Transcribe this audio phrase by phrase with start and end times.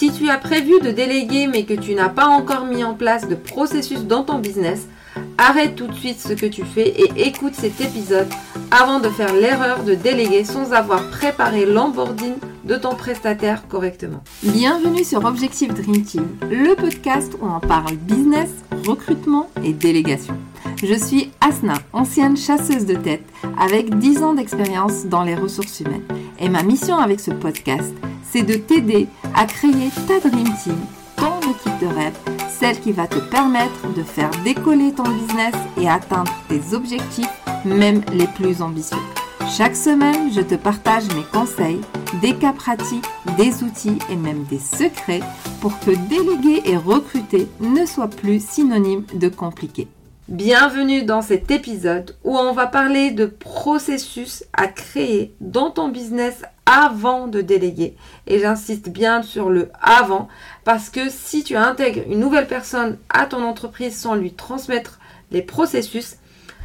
[0.00, 3.28] Si tu as prévu de déléguer mais que tu n'as pas encore mis en place
[3.28, 4.88] de processus dans ton business,
[5.36, 8.26] arrête tout de suite ce que tu fais et écoute cet épisode
[8.70, 12.32] avant de faire l'erreur de déléguer sans avoir préparé l'onboarding
[12.64, 14.24] de ton prestataire correctement.
[14.42, 18.48] Bienvenue sur Objectif Dream Team, le podcast où on parle business,
[18.86, 20.34] recrutement et délégation.
[20.82, 23.26] Je suis Asna, ancienne chasseuse de tête
[23.58, 26.06] avec 10 ans d'expérience dans les ressources humaines.
[26.38, 27.92] Et ma mission avec ce podcast,
[28.30, 30.78] c'est de t'aider à créer ta Dream Team,
[31.16, 32.16] ton équipe de rêve,
[32.48, 37.30] celle qui va te permettre de faire décoller ton business et atteindre tes objectifs,
[37.64, 38.98] même les plus ambitieux.
[39.56, 41.80] Chaque semaine, je te partage mes conseils,
[42.22, 43.06] des cas pratiques,
[43.36, 45.20] des outils et même des secrets
[45.60, 49.88] pour que déléguer et recruter ne soit plus synonyme de compliqué.
[50.28, 56.42] Bienvenue dans cet épisode où on va parler de processus à créer dans ton business
[56.70, 57.96] avant de déléguer.
[58.28, 60.28] Et j'insiste bien sur le avant
[60.64, 65.00] parce que si tu intègres une nouvelle personne à ton entreprise sans lui transmettre
[65.32, 66.16] les processus,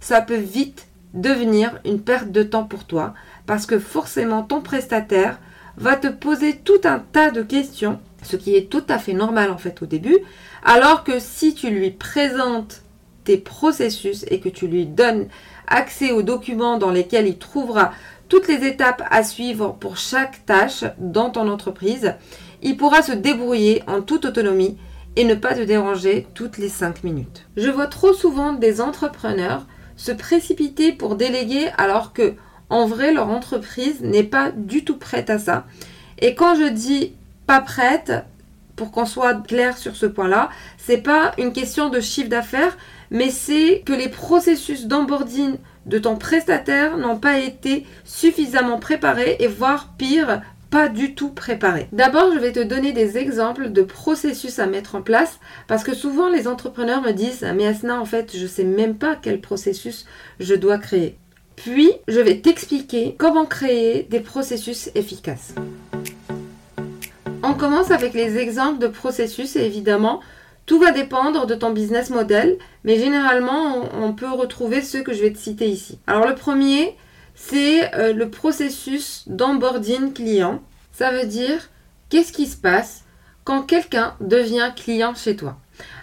[0.00, 3.14] ça peut vite devenir une perte de temps pour toi
[3.46, 5.38] parce que forcément ton prestataire
[5.78, 9.50] va te poser tout un tas de questions, ce qui est tout à fait normal
[9.50, 10.18] en fait au début,
[10.62, 12.82] alors que si tu lui présentes
[13.24, 15.28] tes processus et que tu lui donnes
[15.66, 17.92] accès aux documents dans lesquels il trouvera
[18.28, 22.14] toutes les étapes à suivre pour chaque tâche dans ton entreprise,
[22.62, 24.76] il pourra se débrouiller en toute autonomie
[25.16, 27.46] et ne pas te déranger toutes les 5 minutes.
[27.56, 32.34] Je vois trop souvent des entrepreneurs se précipiter pour déléguer alors que
[32.68, 35.64] en vrai leur entreprise n'est pas du tout prête à ça.
[36.18, 37.14] Et quand je dis
[37.46, 38.12] pas prête,
[38.76, 42.76] pour qu'on soit clair sur ce point-là, c'est pas une question de chiffre d'affaires,
[43.10, 49.46] mais c'est que les processus d'onboarding de ton prestataire n'ont pas été suffisamment préparés et
[49.46, 51.88] voire pire, pas du tout préparés.
[51.92, 55.94] D'abord, je vais te donner des exemples de processus à mettre en place parce que
[55.94, 60.06] souvent les entrepreneurs me disent "Mais Asna, en fait, je sais même pas quel processus
[60.40, 61.16] je dois créer."
[61.54, 65.54] Puis, je vais t'expliquer comment créer des processus efficaces.
[67.42, 70.20] On commence avec les exemples de processus et évidemment,
[70.66, 75.22] tout va dépendre de ton business model, mais généralement, on, peut retrouver ceux que je
[75.22, 76.00] vais te citer ici.
[76.08, 76.96] Alors le premier,
[77.36, 80.60] c'est euh, le processus d'onboarding client.
[80.92, 81.70] Ça veut dire
[82.08, 83.04] qu'est-ce qui se passe
[83.44, 85.56] quand quelqu'un devient client chez toi?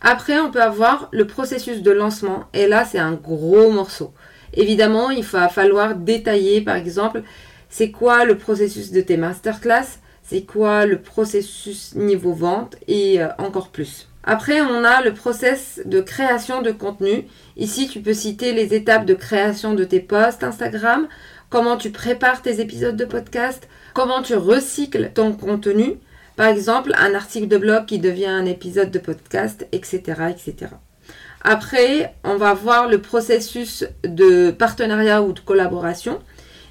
[0.00, 4.12] Après, on peut avoir le processus de lancement, et là, c'est un gros morceau.
[4.52, 7.22] Évidemment, il va falloir détailler, par exemple,
[7.70, 13.28] c'est quoi le processus de tes masterclass, c'est quoi le processus niveau vente et euh,
[13.38, 14.08] encore plus.
[14.26, 17.26] Après, on a le process de création de contenu.
[17.56, 21.08] Ici, tu peux citer les étapes de création de tes posts Instagram,
[21.50, 25.98] comment tu prépares tes épisodes de podcast, comment tu recycles ton contenu,
[26.36, 30.00] par exemple un article de blog qui devient un épisode de podcast, etc.
[30.30, 30.72] etc.
[31.42, 36.20] Après, on va voir le processus de partenariat ou de collaboration.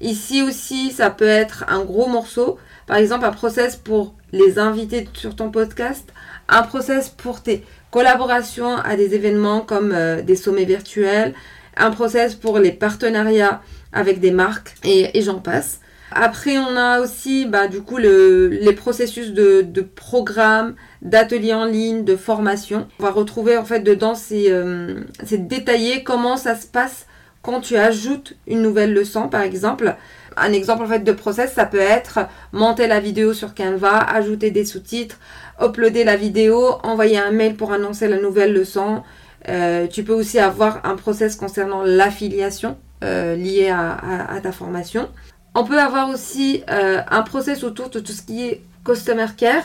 [0.00, 2.58] Ici aussi, ça peut être un gros morceau.
[2.88, 6.12] Par exemple, un process pour les invités sur ton podcast,
[6.48, 11.34] un process pour tes collaborations à des événements comme euh, des sommets virtuels,
[11.76, 15.80] un process pour les partenariats avec des marques et, j'en passe.
[16.12, 22.04] Après, on a aussi bah, du coup les processus de, de programmes, d'ateliers en ligne,
[22.04, 22.86] de formation.
[23.00, 25.00] On va retrouver en fait dedans, c'est euh,
[25.32, 27.06] détaillé comment ça se passe
[27.46, 29.94] quand tu ajoutes une nouvelle leçon, par exemple.
[30.36, 32.18] Un exemple en fait de process, ça peut être
[32.52, 35.18] monter la vidéo sur Canva, ajouter des sous-titres,
[35.62, 39.02] uploader la vidéo, envoyer un mail pour annoncer la nouvelle leçon.
[39.48, 45.08] Euh, tu peux aussi avoir un process concernant l'affiliation euh, liée à, ta formation.
[45.54, 49.62] On peut avoir aussi euh, un process autour de tout ce qui est customer care.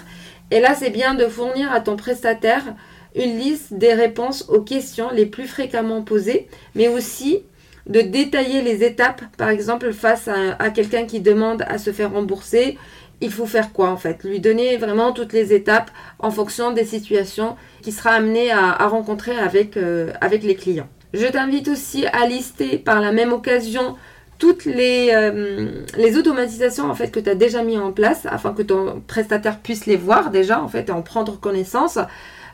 [0.52, 2.63] Et là, c'est bien de fournir à ton prestataire
[3.16, 7.44] une liste des réponses aux questions les plus fréquemment posées, mais aussi
[7.91, 12.78] de détailler les étapes, par exemple face à, quelqu'un qui demande à se faire rembourser,
[13.19, 14.24] il faut faire quoi en fait?
[14.24, 19.38] Lui donner vraiment toutes les étapes en fonction des situations qu'il sera amené à, rencontrer
[19.38, 20.88] avec, euh, avec les clients.
[21.13, 23.98] Je t'invite aussi à lister par la même occasion
[24.39, 28.63] toutes les, euh, automatisations en fait que tu as déjà mis en place afin que
[28.63, 32.00] ton prestataire puisse les voir déjà en fait et en prendre connaissance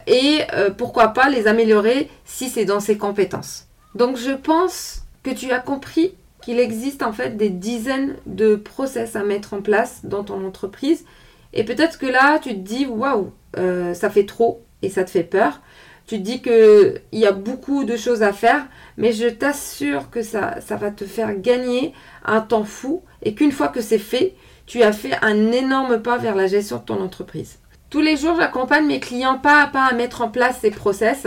[0.07, 3.67] et euh, pourquoi pas les améliorer si c'est dans ses compétences.
[3.95, 9.15] Donc je pense que tu as compris qu'il existe en fait des dizaines de process
[9.15, 11.05] à mettre en place dans ton entreprise.
[11.53, 15.09] Et peut-être que là, tu te dis, waouh, euh, ça fait trop et ça te
[15.09, 15.61] fait peur.
[16.05, 18.65] Tu te dis qu'il y a beaucoup de choses à faire,
[18.95, 21.93] mais je t'assure que ça, ça va te faire gagner
[22.23, 24.35] un temps fou et qu'une fois que c'est fait,
[24.65, 27.59] tu as fait un énorme pas vers la gestion de ton entreprise.
[27.89, 31.25] Tous les jours, j'accompagne mes clients pas à pas à mettre en place ces process.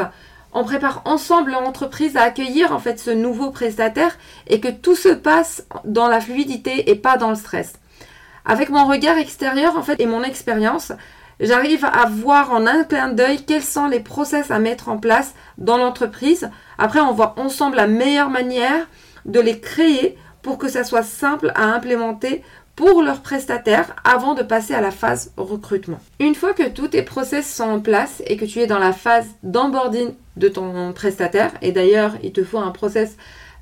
[0.52, 4.16] On prépare ensemble l'entreprise à accueillir en fait ce nouveau prestataire
[4.48, 7.74] et que tout se passe dans la fluidité et pas dans le stress.
[8.44, 10.92] Avec mon regard extérieur en fait et mon expérience,
[11.38, 15.34] j'arrive à voir en un clin d'œil quels sont les process à mettre en place
[15.58, 16.50] dans l'entreprise.
[16.78, 18.88] Après, on voit ensemble la meilleure manière
[19.26, 22.42] de les créer pour que ça soit simple à implémenter
[22.80, 26.00] pour leurs prestataires avant de passer à la phase recrutement.
[26.18, 28.94] Une fois que tous tes process sont en place et que tu es dans la
[28.94, 33.18] phase d'onboarding de ton prestataire, et d'ailleurs il te faut un process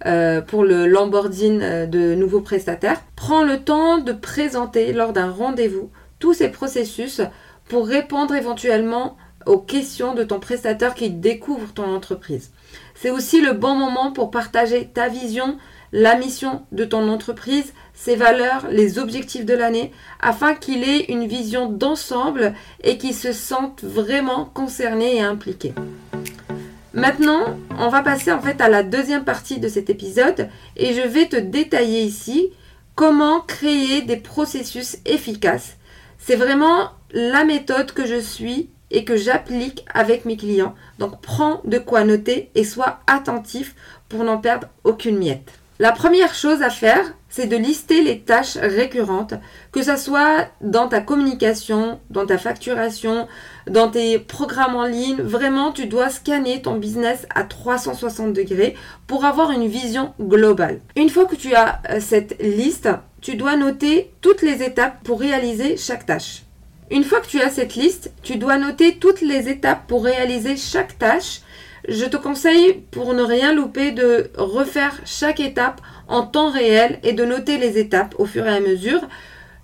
[0.07, 5.91] euh, pour le euh, de nouveaux prestataires, prends le temps de présenter lors d'un rendez-vous
[6.21, 7.21] tous ces processus
[7.69, 9.17] pour répondre éventuellement
[9.47, 12.53] aux questions de ton prestataire qui découvre ton entreprise.
[12.95, 15.59] C'est aussi le bon moment pour partager ta vision,
[15.91, 21.27] la mission de ton entreprise, ses valeurs, les objectifs de l'année, afin qu'il ait une
[21.27, 22.55] vision d'ensemble
[22.85, 25.75] et qu'il se sente vraiment concerné et impliqué.
[26.95, 31.01] Maintenant, on va passer en fait à la deuxième partie de cet épisode et je
[31.01, 32.51] vais te détailler ici
[32.95, 35.77] comment créer des processus efficaces.
[36.19, 40.75] C'est vraiment la méthode que je suis et que j'applique avec mes clients.
[41.01, 43.75] Donc prends de quoi noter et sois attentif
[44.09, 45.59] pour n'en perdre aucune miette.
[45.81, 49.35] La première chose à faire, c'est de lister les tâches récurrentes,
[49.71, 53.29] que ce soit dans ta communication, dans ta facturation,
[53.69, 55.23] dans tes programmes en ligne.
[55.23, 58.75] Vraiment, tu dois scanner ton business à 360 degrés
[59.07, 60.81] pour avoir une vision globale.
[60.97, 62.89] Une fois que tu as euh, cette liste,
[63.21, 66.43] tu dois noter toutes les étapes pour réaliser chaque tâche.
[66.91, 70.57] Une fois que tu as cette liste, tu dois noter toutes les étapes pour réaliser
[70.57, 71.43] chaque tâche
[71.89, 77.13] je te conseille, pour ne rien louper, de refaire chaque étape en temps réel et
[77.13, 79.01] de noter les étapes au fur et à mesure.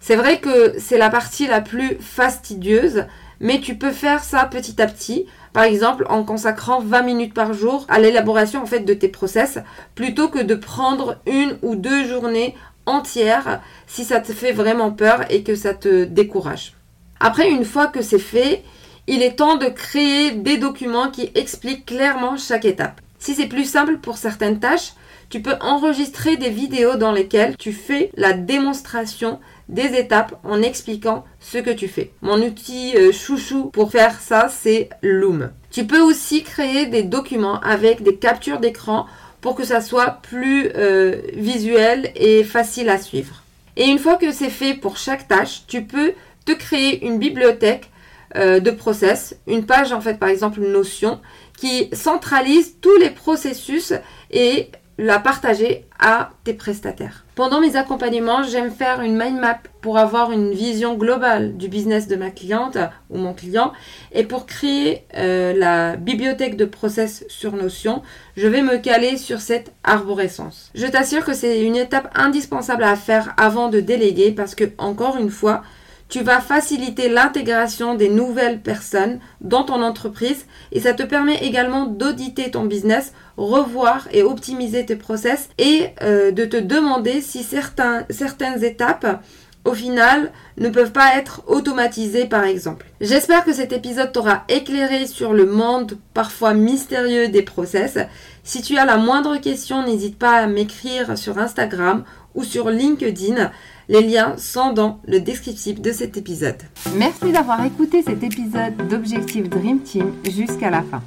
[0.01, 3.05] C'est vrai que c'est la partie la plus fastidieuse,
[3.41, 5.27] mais tu peux faire ça petit à petit.
[5.53, 9.59] Par exemple, en consacrant 20 minutes par jour à l'élaboration en fait de tes process,
[9.95, 12.55] plutôt que de prendre une ou deux journées
[12.87, 16.75] entières si ça te fait vraiment peur et que ça te décourage.
[17.21, 18.63] Après, une fois que c'est fait,
[19.07, 23.01] il est temps de créer des documents qui expliquent clairement chaque étape.
[23.19, 24.93] Si c'est plus simple pour certaines tâches,
[25.31, 31.25] tu peux enregistrer des vidéos dans lesquelles tu fais la démonstration des étapes en expliquant
[31.41, 32.13] ce que tu fais.
[32.23, 35.51] Mon outil euh, chouchou pour faire ça, c'est Loom.
[35.71, 39.07] Tu peux aussi créer des documents avec des captures d'écran
[39.41, 43.43] pour que ça soit plus euh, visuel et facile à suivre.
[43.77, 46.13] Et une fois que c'est fait pour chaque tâche, tu peux
[46.45, 47.91] te créer une bibliothèque
[48.37, 51.21] euh, de process, une page en fait par exemple Notion
[51.57, 53.93] qui centralise tous les processus
[54.31, 57.25] et la partager à tes prestataires.
[57.35, 62.07] Pendant mes accompagnements, j'aime faire une mind map pour avoir une vision globale du business
[62.07, 62.79] de ma cliente
[63.11, 63.73] ou mon client.
[64.13, 68.03] Et pour créer euh, la bibliothèque de process sur Notion,
[68.37, 70.71] je vais me caler sur cette arborescence.
[70.77, 75.17] Je t'assure que c'est une étape indispensable à faire avant de déléguer parce que, encore
[75.17, 75.63] une fois,
[76.09, 81.87] tu vas faciliter l'intégration des nouvelles personnes dans ton entreprise et ça te permet également
[81.87, 88.65] d'auditer ton business, revoir et optimiser tes process et euh, de te demander si certaines
[88.65, 89.23] étapes
[89.65, 92.87] au final, ne peuvent pas être automatisées par exemple.
[93.01, 97.99] J'espère que cet épisode t'aura éclairé sur le monde parfois mystérieux des process.
[98.43, 103.51] Si tu as la moindre question, n'hésite pas à m'écrire sur Instagram ou sur LinkedIn.
[103.89, 106.63] Les liens sont dans le descriptif de cet épisode.
[106.97, 111.03] Merci d'avoir écouté cet épisode d'Objectif Dream Team jusqu'à la fin.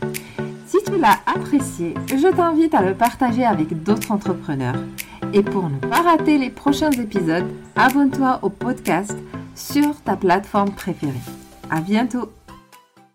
[0.67, 4.75] Si tu l'as apprécié, je t'invite à le partager avec d'autres entrepreneurs.
[5.33, 9.15] Et pour ne pas rater les prochains épisodes, abonne-toi au podcast
[9.55, 11.13] sur ta plateforme préférée.
[11.69, 12.29] À bientôt!